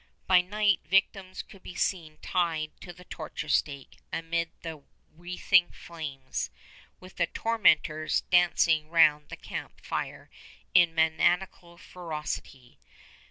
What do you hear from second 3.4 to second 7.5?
stake amid the wreathing flames, with the